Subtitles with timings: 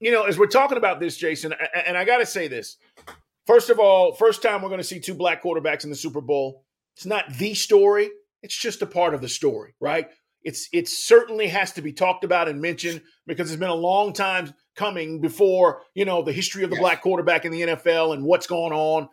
[0.00, 1.54] you know, as we're talking about this, Jason,
[1.86, 2.76] and I got to say this.
[3.46, 6.20] First of all, first time we're going to see two black quarterbacks in the Super
[6.20, 6.64] Bowl.
[6.96, 8.10] It's not the story,
[8.42, 10.08] it's just a part of the story, right?
[10.42, 14.12] It's it certainly has to be talked about and mentioned because it's been a long
[14.12, 16.82] time coming before, you know, the history of the yes.
[16.82, 19.08] black quarterback in the NFL and what's going on.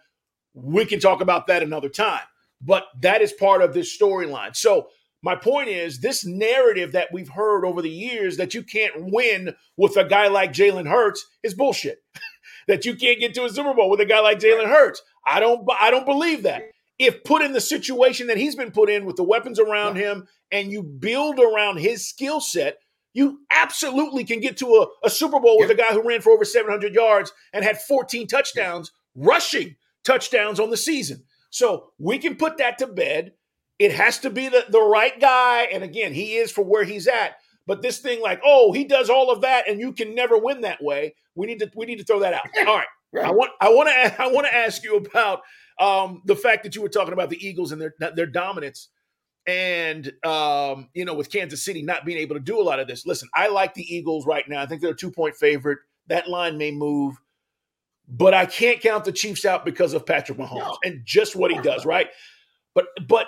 [0.53, 2.21] We can talk about that another time.
[2.61, 4.55] But that is part of this storyline.
[4.55, 4.87] So
[5.25, 9.55] my point is this narrative that we've heard over the years that you can't win
[9.75, 12.03] with a guy like Jalen Hurts is bullshit.
[12.67, 15.01] that you can't get to a Super Bowl with a guy like Jalen Hurts.
[15.25, 16.65] I don't I don't believe that.
[16.99, 20.03] If put in the situation that he's been put in with the weapons around yeah.
[20.03, 22.77] him and you build around his skill set,
[23.13, 26.33] you absolutely can get to a, a Super Bowl with a guy who ran for
[26.33, 31.23] over 700 yards and had 14 touchdowns, rushing touchdowns on the season.
[31.49, 33.31] So we can put that to bed.
[33.77, 35.63] It has to be the, the right guy.
[35.63, 37.37] And again, he is for where he's at.
[37.67, 40.61] But this thing like, oh, he does all of that and you can never win
[40.61, 41.15] that way.
[41.33, 42.45] We need to we need to throw that out.
[42.67, 42.87] All right.
[43.11, 43.25] right.
[43.25, 45.41] I want I want to I want to ask you about
[45.79, 48.89] um, the fact that you were talking about the Eagles and their their dominance
[49.47, 52.87] and um, you know with Kansas City not being able to do a lot of
[52.87, 53.05] this.
[53.05, 54.61] Listen, I like the Eagles right now.
[54.61, 55.79] I think they're a 2-point favorite.
[56.07, 57.15] That line may move.
[58.07, 60.77] But I can't count the Chiefs out because of Patrick Mahomes no.
[60.83, 62.07] and just what he does, right?
[62.75, 63.27] But but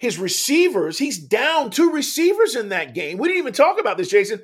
[0.00, 3.18] his receivers, he's down two receivers in that game.
[3.18, 4.40] We didn't even talk about this, Jason.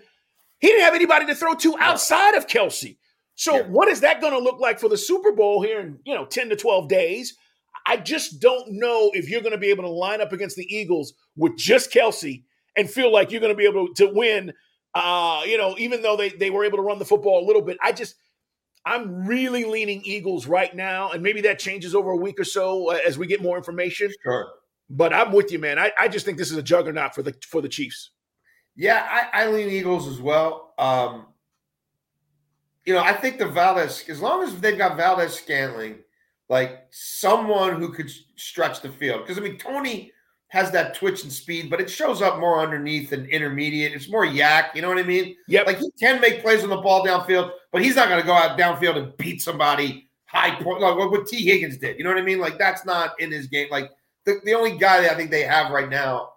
[0.60, 2.98] He didn't have anybody to throw to outside of Kelce.
[3.36, 3.62] So, yeah.
[3.62, 6.26] what is that going to look like for the Super Bowl here in, you know,
[6.26, 7.38] 10 to 12 days?
[7.86, 10.74] I just don't know if you're going to be able to line up against the
[10.74, 12.42] Eagles with just Kelce
[12.76, 14.52] and feel like you're going to be able to win.
[14.94, 17.62] Uh, you know, even though they, they were able to run the football a little
[17.62, 18.14] bit, I just,
[18.84, 21.12] I'm really leaning Eagles right now.
[21.12, 24.10] And maybe that changes over a week or so uh, as we get more information.
[24.22, 24.48] Sure.
[24.88, 25.78] But I'm with you, man.
[25.78, 28.10] I, I just think this is a juggernaut for the for the Chiefs.
[28.76, 30.74] Yeah, I, I lean Eagles as well.
[30.78, 31.26] Um,
[32.84, 35.96] you know, I think the Valdes, as long as they've got Valdes-Scantling,
[36.48, 39.22] like someone who could stretch the field.
[39.22, 40.12] Because I mean, Toney
[40.48, 43.92] has that twitch and speed, but it shows up more underneath and intermediate.
[43.92, 44.74] It's more YAC.
[44.74, 45.34] You know what I mean?
[45.48, 45.62] Yeah.
[45.62, 48.34] Like he can make plays on the ball downfield, but he's not going to go
[48.34, 51.98] out downfield and beat somebody high point like what Tee Higgins did.
[51.98, 52.38] You know what I mean?
[52.38, 53.68] Like that's not in his game.
[53.70, 53.90] Like
[54.26, 56.32] the, the only guy that I think they have right now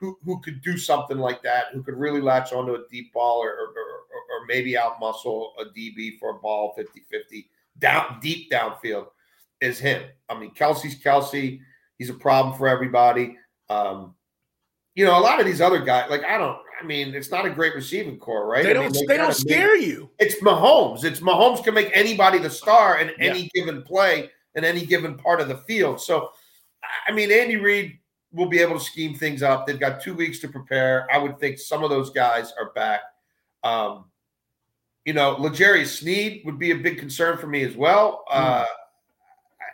[0.00, 3.38] who, who could do something like that, who could really latch onto a deep ball
[3.38, 7.48] or, or, or, or maybe out muscle a DB for a ball 50 50
[7.78, 9.06] down deep downfield
[9.60, 10.02] is him.
[10.28, 11.60] I mean, Kelce's Kelsey.
[11.98, 13.36] He's a problem for everybody.
[13.70, 14.14] Um,
[14.94, 17.46] you know, a lot of these other guys, like I don't, I mean, it's not
[17.46, 18.64] a great receiving corps, right?
[18.64, 20.10] They don't, I mean, they, they don't scare you.
[20.18, 21.04] It's Mahomes.
[21.04, 23.30] It's Mahomes can make anybody the star in yeah.
[23.30, 26.00] any given play in any given part of the field.
[26.00, 26.30] So
[27.06, 27.98] I mean, Andy Reid
[28.32, 29.66] will be able to scheme things up.
[29.66, 31.06] They've got two weeks to prepare.
[31.12, 33.00] I would think some of those guys are back.
[33.64, 34.06] Um,
[35.04, 38.24] you know, L'Jarius Sneed would be a big concern for me as well.
[38.30, 38.34] Mm.
[38.36, 38.66] Uh,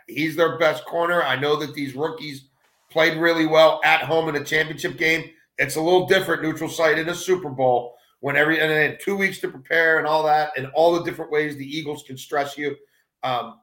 [0.07, 1.23] he's their best corner.
[1.23, 2.45] I know that these rookies
[2.89, 5.29] played really well at home in a championship game.
[5.57, 9.15] It's a little different neutral site in a Super Bowl when every and then two
[9.15, 12.57] weeks to prepare and all that and all the different ways the Eagles can stress
[12.57, 12.75] you.
[13.23, 13.59] Um,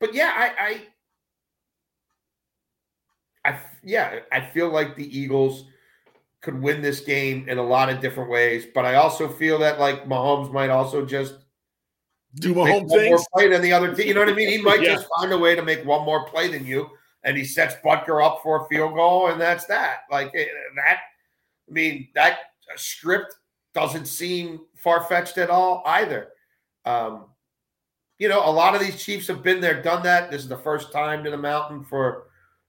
[0.00, 0.80] but yeah, I I
[3.84, 5.66] yeah, I feel like the Eagles
[6.40, 9.80] could win this game in a lot of different ways, but I also feel that
[9.80, 11.36] like Mahomes might also just
[12.36, 14.08] do Mahomes one more play than the other team.
[14.08, 14.48] You know what I mean?
[14.48, 14.94] He might yeah.
[14.94, 16.90] just find a way to make one more play than you,
[17.22, 20.00] and he sets Butker up for a field goal, and that's that.
[20.10, 20.46] Like eh,
[20.76, 20.98] that.
[21.68, 22.38] I mean, that
[22.76, 23.34] script
[23.72, 26.28] doesn't seem far fetched at all either.
[26.84, 27.26] Um,
[28.18, 30.30] you know, a lot of these Chiefs have been there, done that.
[30.30, 32.24] This is the first time to the mountain for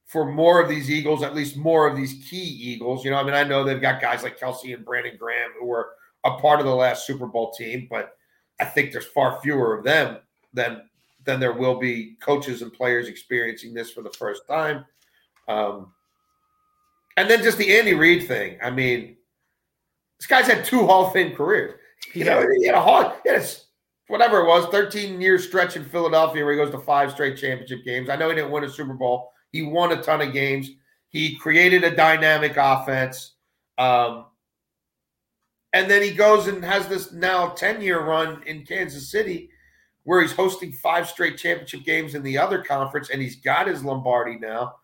[0.06, 3.04] for more of these Eagles, at least more of these key Eagles.
[3.04, 5.66] You know, I mean, I know they've got guys like Kelce and Brandon Graham who
[5.66, 5.90] were
[6.24, 8.16] a part of the last Super Bowl team, but
[8.60, 10.18] I think there's far fewer of them
[10.54, 10.81] than
[11.25, 14.86] than there will be coaches and players experiencing this for the first time.
[15.48, 15.92] Um,
[17.18, 18.57] and then just the Andy Reid thing.
[18.62, 19.18] I mean,
[20.19, 21.80] this guy's had two Hall of Fame careers.
[22.13, 23.46] You know, he had a Hall, he had a,
[24.07, 27.84] whatever it was, 13 year stretch in Philadelphia where he goes to five straight championship
[27.84, 28.10] games.
[28.10, 30.69] I know he didn't win a Super Bowl, he won a ton of games.
[31.07, 33.36] He created a dynamic offense.
[33.78, 34.25] Um,
[35.72, 39.50] And then he goes and has this now 10 year run in Kansas City
[40.04, 43.84] where he's hosting five straight championship games in the other conference, and he's got his
[43.84, 44.75] Lombardi now.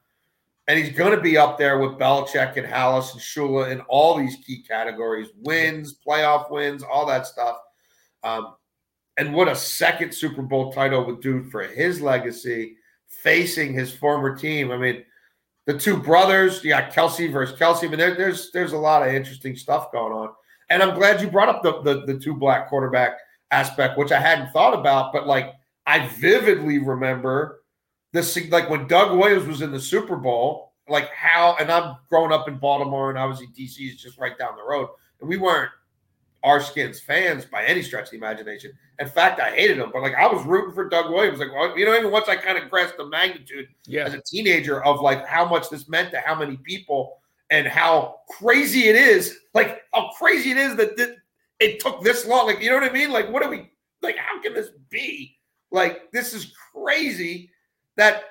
[0.68, 4.18] And he's going to be up there with Belichick and Halas and Shula in all
[4.18, 7.58] these key categories wins, playoff wins, all that stuff.
[8.24, 8.56] Um,
[9.18, 12.78] and what a second Super Bowl title would do for his legacy
[13.22, 14.72] facing his former team.
[14.72, 15.04] I mean,
[15.66, 17.84] the two brothers, you got Kelce versus Kelce.
[17.84, 20.30] I mean, there, there's there's a lot of interesting stuff going on.
[20.70, 23.18] And I'm glad you brought up the, the, the two black quarterback
[23.52, 25.54] aspect, which I hadn't thought about, but like
[25.86, 27.64] I vividly remember
[28.14, 32.32] this like when Doug Williams was in the Super Bowl, like how and I'm growing
[32.32, 34.88] up in Baltimore and obviously DC is just right down the road.
[35.20, 35.72] And we weren't
[36.44, 38.72] our skins fans by any stretch of the imagination.
[39.00, 41.40] In fact, I hated him, but like I was rooting for Doug Williams.
[41.40, 44.06] Like, well, you know, even once I kind of grasped the magnitude yeah.
[44.06, 47.20] as a teenager of like how much this meant to how many people
[47.52, 51.18] and how crazy it is, like how crazy it is that th-
[51.60, 52.48] it took this long.
[52.48, 53.12] Like, you know what I mean?
[53.12, 53.70] Like, what are we
[54.02, 54.18] like?
[54.18, 55.38] How can this be?
[55.70, 57.52] Like, this is crazy
[57.98, 58.24] that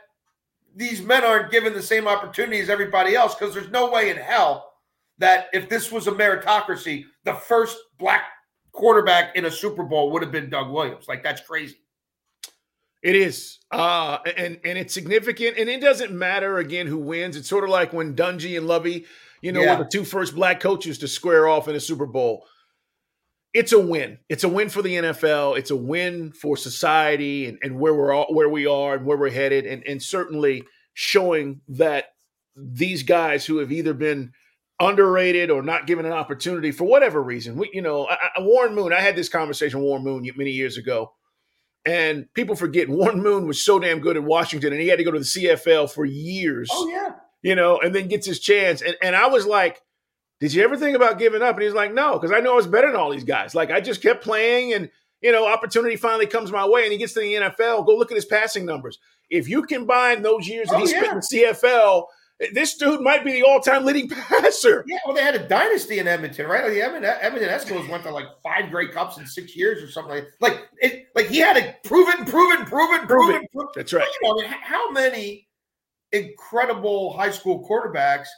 [0.74, 4.16] these men aren't given the same opportunity as everybody else because there's no way in
[4.16, 4.72] hell
[5.18, 8.22] that if this was a meritocracy, the first black
[8.72, 11.06] quarterback in a Super Bowl would have been Doug Williams.
[11.06, 11.76] Like that's crazy.
[13.02, 17.36] It is, uh, and and it's significant, and it doesn't matter again who wins.
[17.36, 19.06] It's sort of like when Dungy and Lovie,
[19.40, 19.78] you know, yeah.
[19.78, 22.44] were the two first black coaches to square off in a Super Bowl.
[23.54, 24.18] It's a win.
[24.28, 25.58] It's a win for the NFL.
[25.58, 29.16] It's a win for society and, and where we're all, where we are and where
[29.16, 32.12] we're headed, and and certainly showing that
[32.54, 34.32] these guys who have either been
[34.80, 37.56] underrated or not given an opportunity for whatever reason.
[37.56, 38.92] We, you know, I, I, Warren Moon.
[38.92, 41.12] I had this conversation with Warren Moon many years ago,
[41.84, 45.04] and people forget Warren Moon was so damn good in Washington, and he had to
[45.04, 46.68] go to the CFL for years.
[46.72, 47.10] Oh yeah,
[47.42, 48.80] you know, and then gets his chance.
[48.82, 49.82] And and I was like,
[50.40, 52.56] "Did you ever think about giving up?" And he's like, "No, because I know I
[52.56, 53.54] was better than all these guys.
[53.54, 54.90] Like I just kept playing, and
[55.20, 57.86] you know, opportunity finally comes my way, and he gets to the NFL.
[57.86, 58.98] Go look at his passing numbers.
[59.28, 61.00] If you combine those years that oh, he yeah.
[61.02, 62.04] spent in the CFL."
[62.52, 64.84] This dude might be the all-time leading passer.
[64.86, 66.64] Yeah, well, they had a dynasty in Edmonton, right?
[66.64, 70.14] Like Edmonton, Edmonton Eskimos went to like five Grey Cups in six years or something
[70.14, 71.08] like like it.
[71.14, 73.42] Like he had to prove it, and prove it, and prove it, and prove, prove
[73.42, 73.52] it.
[73.52, 74.08] Prove That's right.
[74.22, 75.48] You know, how many
[76.12, 78.28] incredible high school quarterbacks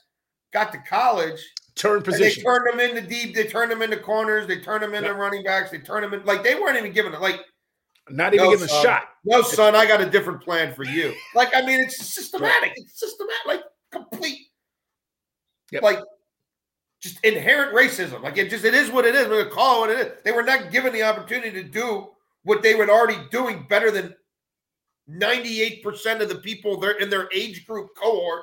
[0.53, 1.41] got to college?
[1.75, 2.43] Turn position.
[2.43, 3.35] They turned them into deep.
[3.35, 4.47] They turned them into corners.
[4.47, 5.17] They turned them into yep.
[5.17, 5.71] running backs.
[5.71, 7.21] They turned them in like they weren't even given it.
[7.21, 7.41] Like
[8.11, 9.05] not even no, given a shot.
[9.25, 11.15] No, son, I got a different plan for you.
[11.35, 12.73] Like, I mean, it's systematic.
[12.77, 13.47] It's systematic.
[13.47, 13.61] Like,
[13.93, 14.47] complete,
[15.71, 15.83] yep.
[15.83, 15.99] like
[17.01, 18.23] just inherent racism.
[18.23, 19.29] Like it just it is what it is.
[19.29, 20.13] We're gonna call it what it is.
[20.25, 22.09] They were not given the opportunity to do
[22.45, 24.15] what they were already doing better than
[25.11, 28.43] 98% of the people there in their age group cohort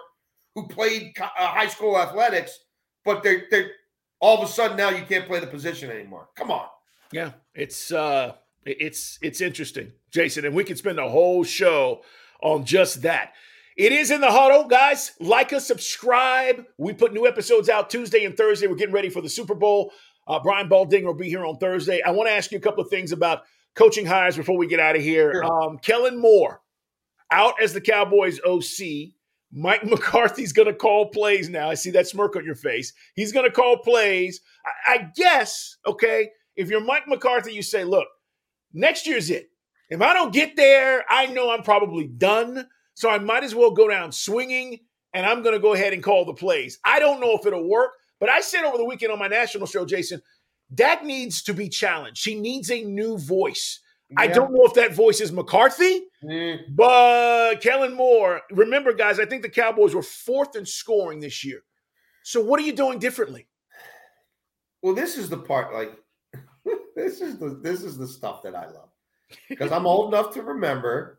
[0.56, 2.60] who played uh, high school athletics,
[3.06, 3.72] but they're they're
[4.20, 6.28] all of a sudden now you can't play the position anymore.
[6.36, 6.68] Come on.
[7.12, 8.34] Yeah, it's uh
[8.66, 12.02] it's it's interesting, Jason, and we could spend a whole show
[12.42, 13.34] on just that.
[13.80, 15.14] It is in the huddle, guys.
[15.22, 16.66] Like us, subscribe.
[16.78, 18.68] We put new episodes out Tuesday and Thursday.
[18.68, 19.94] We're getting ready for the Super Bowl.
[20.28, 22.02] Uh, Brian Baldinger will be here on Thursday.
[22.02, 23.44] I want to ask you a couple of things about
[23.76, 25.32] coaching hires before we get out of here.
[25.32, 25.46] Sure.
[25.46, 26.60] Um, Kellen Moore
[27.32, 29.14] out as the Cowboys OC.
[29.54, 31.70] Mike McCarthy's going to call plays now.
[31.70, 32.92] I see that smirk on your face.
[33.16, 34.42] He's going to call plays.
[34.66, 38.10] I, I guess, okay, if you're Mike McCarthy, you say, look,
[38.74, 39.52] next year's it.
[39.90, 42.68] If I don't get there, I know I'm probably done.
[43.00, 44.78] So I might as well go down swinging,
[45.14, 46.80] and I'm going to go ahead and call the plays.
[46.84, 49.68] I don't know if it'll work, but I said over the weekend on my national
[49.68, 50.22] show, Jason,
[50.76, 52.26] Dak needs to be challenged.
[52.26, 53.80] He needs a new voice.
[54.10, 54.16] Yeah.
[54.20, 56.60] I don't know if that voice is McCarthy, mm.
[56.76, 58.42] but Kellen Moore.
[58.52, 61.62] Remember, guys, I think the Cowboys were fourth in scoring this year.
[62.24, 63.48] So what are you doing differently?
[64.82, 65.74] Well, this is the part.
[65.74, 65.94] Like,
[66.98, 68.90] this is the this is the stuff that I love
[69.50, 71.19] because I'm old enough to remember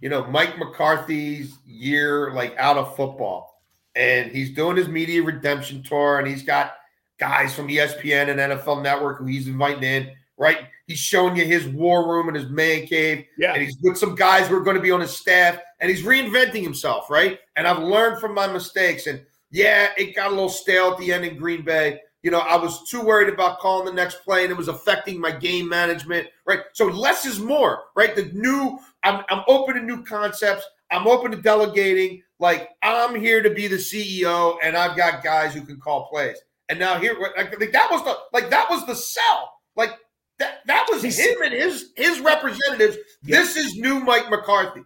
[0.00, 3.62] you know, Mike McCarthy's year like out of football.
[3.96, 6.74] And he's doing his media redemption tour, and he's got
[7.18, 10.58] guys from ESPN and NFL Network who he's inviting in, right?
[10.88, 13.24] He's showing you his war room and his man cave.
[13.38, 13.52] Yeah.
[13.52, 16.02] And he's with some guys who are going to be on his staff, and he's
[16.02, 17.38] reinventing himself, right?
[17.54, 19.06] And I've learned from my mistakes.
[19.06, 22.00] And yeah, it got a little stale at the end in Green Bay.
[22.24, 25.20] You know, I was too worried about calling the next play and it was affecting
[25.20, 26.60] my game management, right?
[26.72, 28.16] So less is more, right?
[28.16, 30.64] The new I'm, I'm open to new concepts.
[30.90, 32.22] I'm open to delegating.
[32.38, 36.38] Like I'm here to be the CEO, and I've got guys who can call plays.
[36.70, 39.52] And now here, like that was the like that was the sell.
[39.76, 39.90] Like
[40.38, 42.96] that that was him and his his representatives.
[43.22, 44.80] This is new Mike McCarthy.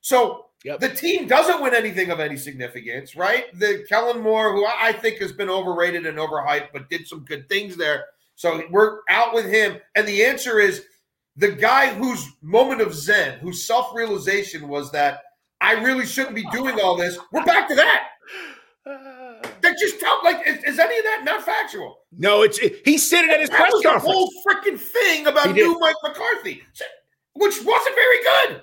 [0.00, 0.80] So yep.
[0.80, 3.46] the team doesn't win anything of any significance, right?
[3.58, 7.48] The Kellen Moore, who I think has been overrated and overhyped, but did some good
[7.48, 8.06] things there.
[8.34, 9.76] So we're out with him.
[9.94, 10.84] And the answer is
[11.36, 15.22] the guy whose moment of zen, whose self realization was that
[15.60, 17.18] I really shouldn't be doing all this.
[17.32, 18.08] We're back to that.
[19.60, 22.00] That just felt like is, is, any of that not factual?
[22.12, 24.04] No, it's it, he said it at his that press was conference.
[24.04, 26.62] The whole freaking thing about new Mike McCarthy,
[27.32, 28.62] which wasn't very good.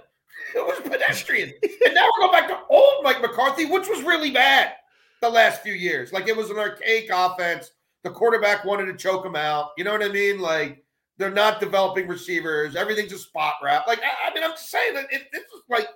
[0.56, 4.32] It was pedestrian, and now we're going back to old Mike McCarthy, which was really
[4.32, 4.74] bad
[5.22, 6.12] the last few years.
[6.12, 7.72] Like it was an archaic offense.
[8.04, 9.70] The quarterback wanted to choke him out.
[9.78, 10.40] You know what I mean?
[10.40, 10.84] Like
[11.18, 12.76] they're not developing receivers.
[12.76, 13.88] Everything's a spot wrap.
[13.88, 15.88] Like I, I mean, I'm just saying that it, this is like,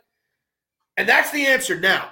[0.97, 2.09] and that's the answer now.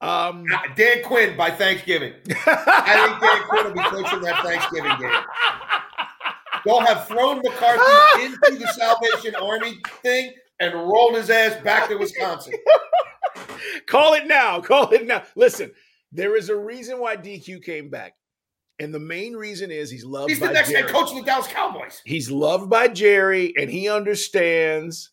[0.00, 2.12] Um, uh, Dan Quinn by Thanksgiving.
[2.28, 5.10] I think Dan Quinn will be coaching that Thanksgiving game.
[6.66, 11.96] They'll have thrown McCarthy into the Salvation Army thing and rolled his ass back to
[11.96, 12.54] Wisconsin.
[13.86, 14.60] Call it now.
[14.60, 15.22] Call it now.
[15.36, 15.72] Listen,
[16.12, 18.14] there is a reason why DQ came back.
[18.80, 20.82] And the main reason is he's loved he's the next Jerry.
[20.82, 22.02] head coach of the Dallas Cowboys.
[22.04, 25.10] He's loved by Jerry and he understands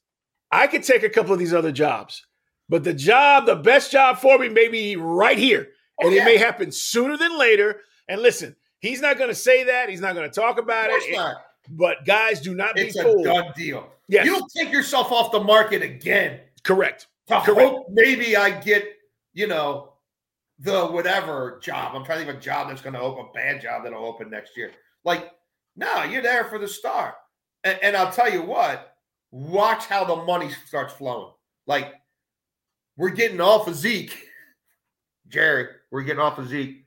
[0.51, 2.25] I could take a couple of these other jobs.
[2.67, 5.69] But the job, the best job for me, may be right here.
[6.01, 6.21] Oh, and yeah.
[6.21, 7.81] it may happen sooner than later.
[8.07, 9.89] And listen, he's not going to say that.
[9.89, 11.15] He's not going to talk about it.
[11.15, 11.35] Not.
[11.69, 13.19] But guys, do not it's be fooled.
[13.19, 13.89] It's a done deal.
[14.11, 14.25] Yes.
[14.25, 16.41] You don't take yourself off the market again.
[16.63, 17.07] Correct.
[17.29, 17.59] To Correct.
[17.59, 18.85] hope maybe I get,
[19.33, 19.93] you know,
[20.59, 21.95] the whatever job.
[21.95, 24.05] I'm trying to think of a job that's going to open, a bad job that'll
[24.05, 24.71] open next year.
[25.05, 25.31] Like,
[25.77, 27.15] no, you're there for the start.
[27.63, 28.97] And, and I'll tell you what,
[29.31, 31.31] watch how the money starts flowing.
[31.65, 31.93] Like,
[32.97, 34.27] we're getting off of Zeke.
[35.29, 36.85] Jerry, we're getting off of Zeke.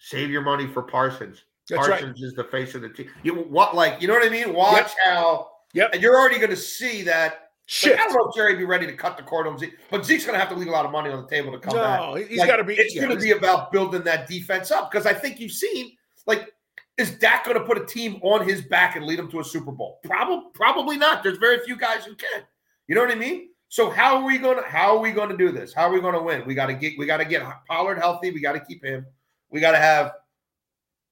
[0.00, 1.44] Save your money for Parsons.
[1.70, 2.28] That's Parsons right.
[2.28, 3.08] is the face of the team.
[3.22, 4.52] You what like you know what I mean?
[4.52, 5.14] Watch yep.
[5.14, 5.90] how yep.
[5.92, 7.98] and you're already gonna see that Shit.
[7.98, 10.26] I don't know if Jerry be ready to cut the cord on Zeke, but Zeke's
[10.26, 11.82] going to have to leave a lot of money on the table to come no,
[11.82, 11.98] back.
[11.98, 12.74] No, he's like, got to be.
[12.74, 15.92] It's yeah, going to be about building that defense up because I think you've seen
[16.26, 16.52] like
[16.98, 19.44] is Dak going to put a team on his back and lead them to a
[19.44, 19.98] Super Bowl?
[20.04, 21.22] Probably, probably not.
[21.22, 22.42] There's very few guys who can.
[22.86, 23.48] You know what I mean?
[23.68, 25.72] So how are we going to how are we going to do this?
[25.72, 26.44] How are we going to win?
[26.46, 28.30] We got to get we got to get Pollard healthy.
[28.30, 29.06] We got to keep him.
[29.50, 30.12] We got to have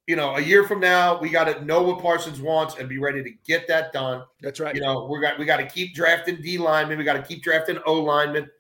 [0.07, 2.99] you know, a year from now, we got to know what Parsons wants and be
[2.99, 4.25] ready to get that done.
[4.41, 4.75] That's right.
[4.75, 6.99] You know, we got we got to keep drafting D linemen.
[6.99, 8.51] We got to keep drafting O linemen.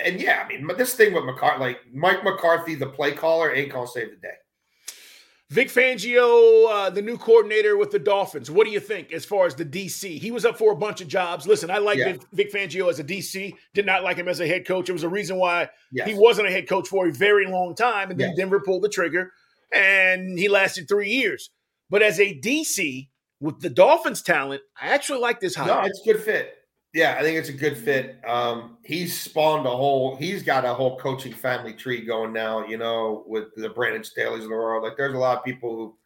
[0.00, 3.72] And yeah, I mean, this thing with McCarthy, like Mike McCarthy, the play caller, ain't
[3.72, 4.34] gonna save the day.
[5.50, 8.50] Vic Fangio, uh, the new coordinator with the Dolphins.
[8.50, 10.18] What do you think as far as the DC?
[10.18, 11.46] He was up for a bunch of jobs.
[11.46, 12.16] Listen, I like yeah.
[12.32, 13.54] Vic, Fangio as a DC.
[13.72, 14.90] Did not like him as a head coach.
[14.90, 16.06] It was a reason why yes.
[16.06, 18.36] he wasn't a head coach for a very long time, and then yes.
[18.36, 19.32] Denver pulled the trigger
[19.72, 21.50] and he lasted three years.
[21.90, 23.08] But as a DC
[23.40, 25.66] with the Dolphins' talent, I actually like this hire.
[25.66, 26.54] No, it's a good fit.
[26.94, 28.18] Yeah, I think it's a good fit.
[28.26, 30.16] Um, he's spawned a whole.
[30.16, 32.66] He's got a whole coaching family tree going now.
[32.66, 34.84] You know, with the Brandon Staley's of the world.
[34.84, 35.96] Like, there's a lot of people who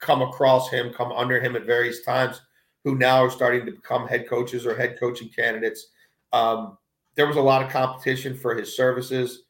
[0.00, 2.40] come across him, come under him at various times,
[2.84, 5.88] who now are starting to become head coaches or head coaching candidates.
[6.32, 6.78] Um,
[7.16, 9.42] there was a lot of competition for his services.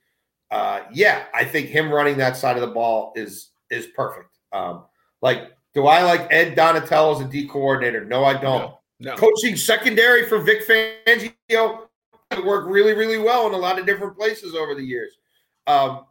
[0.51, 4.37] Uh, yeah, I think him running that side of the ball is is perfect.
[4.53, 4.85] Um,
[5.23, 8.05] like, do I like Ed Donatello as a D coordinator?
[8.05, 8.43] No, I don't.
[8.43, 9.17] No, no.
[9.17, 11.87] Coaching secondary for Vic Fangio
[12.45, 15.15] worked really, really well in a lot of different places over the years.
[15.67, 16.07] Um,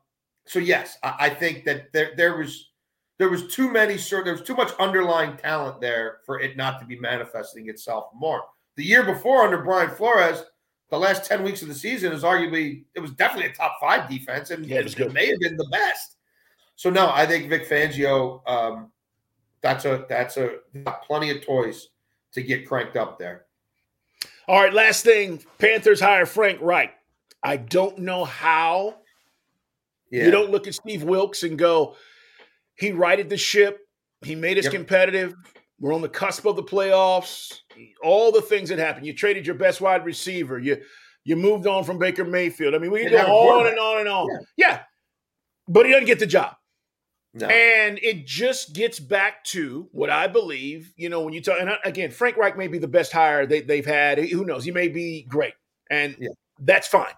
[0.46, 2.72] so yes, I, I, think that there there was
[3.17, 6.79] there was too many sort there was too much underlying talent there for it not
[6.79, 8.43] to be manifesting itself more.
[8.77, 10.43] The year before under Brian Flores,
[10.89, 14.10] the last 10 weeks of the season is arguably it was definitely a top five
[14.10, 16.15] defense and yeah, it, it may have been the best.
[16.75, 18.48] So no, I think Vic Fangio.
[18.50, 18.91] Um,
[19.62, 20.60] that's a that's a
[21.05, 21.89] plenty of toys
[22.31, 23.46] to get cranked up there.
[24.48, 26.93] All right, last thing: Panthers hire Frank Reich.
[27.43, 29.00] I don't know how.
[30.10, 30.25] Yeah.
[30.25, 31.96] You don't look at Steve Wilks and go,
[32.75, 33.88] he righted the ship.
[34.22, 34.74] He made us yep.
[34.74, 35.36] competitive.
[35.80, 37.60] We're on the cusp of the playoffs.
[38.04, 39.06] All the things that happened.
[39.06, 40.60] You traded your best wide receiver.
[40.60, 40.82] You
[41.24, 42.76] you moved on from Baker Mayfield.
[42.76, 44.28] I mean, we can go on and on and on.
[44.30, 44.68] Yeah.
[44.68, 44.82] yeah.
[45.68, 46.56] But he doesn't get the job.
[47.34, 47.46] No.
[47.46, 51.70] And it just gets back to what I believe, you know, when you talk, and
[51.86, 54.18] again, Frank Reich may be the best hire they, they've had.
[54.18, 54.66] Who knows?
[54.66, 55.54] He may be great.
[55.92, 56.30] And yeah.
[56.60, 57.14] that's fine.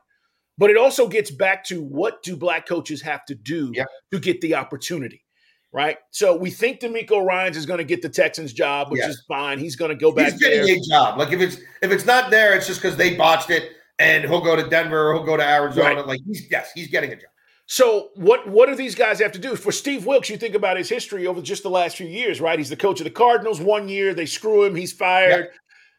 [0.57, 3.85] But it also gets back to what do black coaches have to do yeah.
[4.11, 5.23] to get the opportunity?
[5.73, 5.97] Right.
[6.09, 9.11] So we think DeMeco Ryans is going to get the Texans job, which yes.
[9.11, 9.57] is fine.
[9.57, 10.33] He's going to go back.
[10.33, 10.75] He's getting there.
[10.75, 11.17] a job.
[11.17, 14.41] Like if it's if it's not there, it's just because they botched it, and he'll
[14.41, 15.95] go to Denver or he'll go to Arizona.
[15.95, 16.07] Right.
[16.07, 17.29] Like he's yes, he's getting a job.
[17.67, 19.55] So what what do these guys have to do?
[19.55, 22.59] For Steve Wilks, you think about his history over just the last few years, right?
[22.59, 23.61] He's the coach of the Cardinals.
[23.61, 25.47] One year they screw him, he's fired.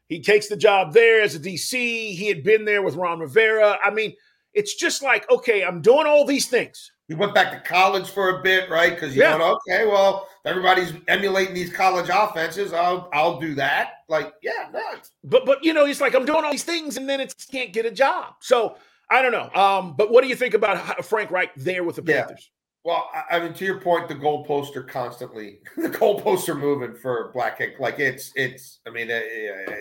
[0.06, 1.72] He takes the job there as a DC.
[1.72, 3.78] He had been there with Ron Rivera.
[3.82, 4.12] I mean,
[4.52, 6.92] it's just like, okay, I'm doing all these things.
[7.12, 8.94] He went back to college for a bit, right?
[8.94, 9.36] Because you Yeah.
[9.36, 12.72] went, okay, well, everybody's emulating these college offenses.
[12.72, 13.96] I'll I'll do that.
[14.08, 14.80] Like, yeah, no,
[15.22, 17.70] But but you know, it's like I'm doing all these things and then it can't
[17.70, 18.36] get a job.
[18.40, 18.76] So
[19.10, 19.50] I don't know.
[19.60, 22.20] Um, but what do you think about Frank Reich there with the Yeah.
[22.24, 22.50] Panthers?
[22.82, 26.94] Well, I- I mean, to your point, the goalposts are constantly the goalposts are moving
[26.94, 27.74] for Black Ink.
[27.78, 28.80] Like it's it's.
[28.86, 29.74] I mean, uh, uh,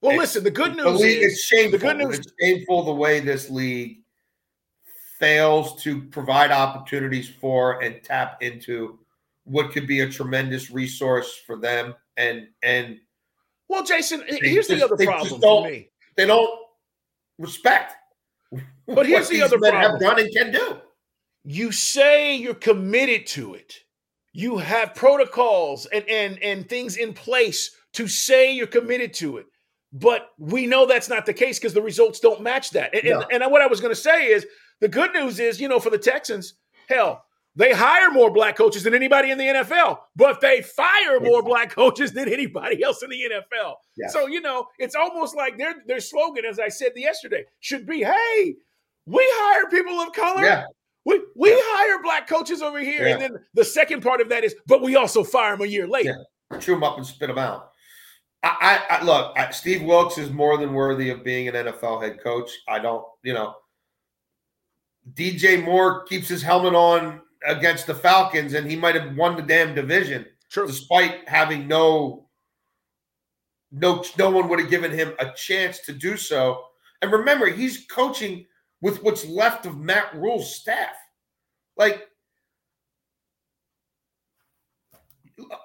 [0.00, 1.78] Well, listen, the good the news league is it's shameful.
[1.78, 3.98] the good news- It's shameful the way this league
[5.18, 8.98] fails to provide opportunities for and tap into
[9.44, 11.94] what could be a tremendous resource for them.
[12.16, 12.98] And and
[13.68, 15.88] well, Jason, here's the other just problem for me.
[16.16, 16.50] they don't
[17.38, 17.94] respect.
[18.88, 19.92] But here's what the other men problem.
[19.92, 20.78] have done and can do.
[21.44, 23.74] You say you're committed to it.
[24.32, 29.46] You have protocols and and and things in place to say you're committed to it.
[29.92, 32.94] But we know that's not the case because the results don't match that.
[32.94, 33.20] And, No.
[33.32, 34.46] and, and what I was going to say is
[34.80, 36.54] the good news is, you know, for the Texans,
[36.88, 41.42] hell, they hire more black coaches than anybody in the NFL, but they fire more
[41.42, 43.76] black coaches than anybody else in the NFL.
[44.10, 48.02] So, you know, it's almost like their their slogan, as I said yesterday, should be,
[48.02, 48.56] hey,
[49.06, 50.44] we hire people of color.
[50.44, 50.64] Yeah,
[51.06, 51.56] We we Yeah.
[51.60, 54.96] hire black coaches over here, and then the second part of that is, but we
[54.96, 56.26] also fire them a year later.
[56.60, 57.70] chew them up and spit them out.
[58.42, 59.36] I, I, I look.
[59.38, 62.50] I, Steve Wilks is more than worthy of being an NFL head coach.
[62.68, 63.54] I don't, you know.
[65.14, 69.42] DJ Moore keeps his helmet on against the Falcons, and he might have won the
[69.42, 70.66] damn division True.
[70.66, 72.26] despite having no,
[73.70, 76.64] no, no one would have given him a chance to do so.
[77.02, 78.46] And remember, he's coaching
[78.80, 80.94] with what's left of Matt Rhule's staff.
[81.76, 82.08] Like,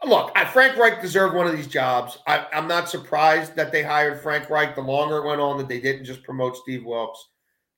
[0.05, 2.17] look, I, Frank Reich deserved one of these jobs.
[2.27, 4.75] I, I'm not surprised that they hired Frank Reich.
[4.75, 7.24] The longer it went on, that they didn't just promote Steve Wilks,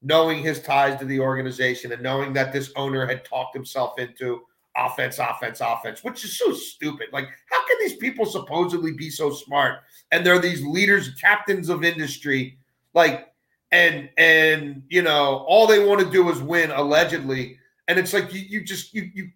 [0.03, 4.41] knowing his ties to the organization and knowing that this owner had talked himself into
[4.75, 7.07] offense, offense, offense, which is so stupid.
[7.11, 9.79] Like, how can these people supposedly be so smart?
[10.11, 12.57] And they're these leaders, captains of industry,
[12.93, 13.29] like,
[13.71, 17.57] and and you know, all they want to do is win, allegedly.
[17.87, 19.29] And it's like you you just you you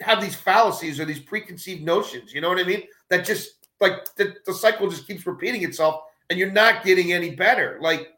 [0.00, 2.32] have these fallacies or these preconceived notions.
[2.32, 2.84] You know what I mean?
[3.10, 7.34] That just like the, the cycle just keeps repeating itself, and you're not getting any
[7.34, 7.78] better.
[7.80, 8.13] Like,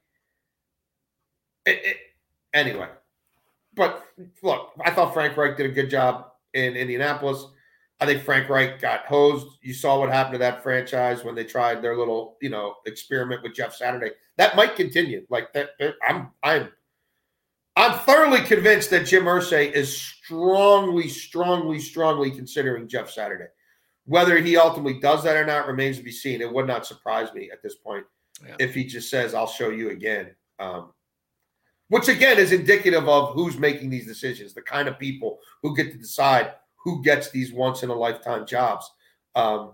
[1.67, 1.97] it, it,
[2.55, 2.89] anyway.
[3.75, 4.05] But
[4.43, 7.45] look, I thought Frank Reich did a good job in Indianapolis.
[8.01, 9.47] I think Frank Reich got hosed.
[9.63, 13.43] You saw what happened to that franchise when they tried their little, you know, experiment
[13.43, 14.11] with Jeff Saturday.
[14.37, 15.27] That might continue.
[15.31, 15.71] Like that,
[16.07, 16.69] I'm, I'm,
[17.75, 23.47] I'm thoroughly convinced that Jim Irsay is strongly, strongly, strongly considering Jeff Saturday.
[24.05, 26.41] Whether he ultimately does that or not remains to be seen.
[26.41, 28.05] It would not surprise me at this point
[28.47, 28.57] Yeah.
[28.59, 30.93] if he just says, "I'll show you again." Um,
[31.89, 35.93] which again is indicative of who's making these decisions, the kind of people who get
[35.93, 38.91] to decide who gets these once in a lifetime jobs.
[39.35, 39.73] Um,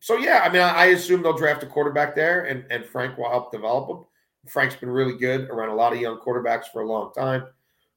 [0.00, 3.16] so yeah, I mean, I, I assume they'll draft a quarterback there, and and Frank
[3.16, 4.04] will help develop them.
[4.48, 7.46] Frank's been really good around a lot of young quarterbacks for a long time,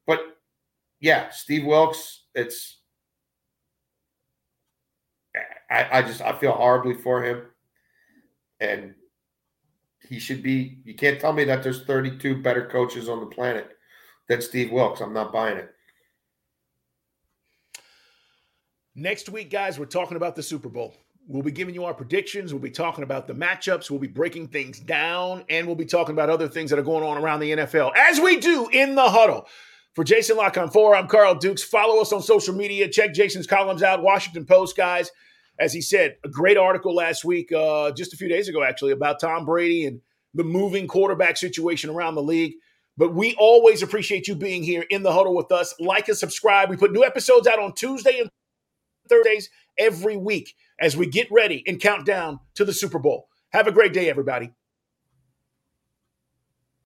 [0.05, 0.37] but
[0.99, 2.77] yeah, Steve Wilks, it's.
[5.69, 7.41] I, I just I feel horribly for him,
[8.59, 8.93] and
[10.07, 10.79] he should be.
[10.83, 13.77] You can't tell me that there's 32 better coaches on the planet
[14.27, 15.01] than Steve Wilks.
[15.01, 15.71] I'm not buying it.
[18.95, 20.95] Next week, guys, we're talking about the Super Bowl.
[21.27, 22.53] We'll be giving you our predictions.
[22.53, 23.89] We'll be talking about the matchups.
[23.89, 27.03] We'll be breaking things down, and we'll be talking about other things that are going
[27.03, 29.47] on around the NFL, as we do in the huddle.
[29.95, 31.63] For Jason La Canfora, I'm Carl Dukes.
[31.63, 32.87] Follow us on social media.
[32.87, 34.03] Check Jason's columns out.
[34.03, 35.09] Washington Post, guys.
[35.59, 38.91] As he said, a great article last week, uh, just a few days ago, actually,
[38.91, 40.01] about Tom Brady and
[40.33, 42.55] the moving quarterback situation around the league.
[42.97, 45.73] But we always appreciate you being here in the huddle with us.
[45.79, 46.69] Like and subscribe.
[46.69, 48.29] We put new episodes out on Tuesday and
[49.09, 53.27] Thursdays every week as we get ready and count down to the Super Bowl.
[53.51, 54.51] Have a great day, everybody.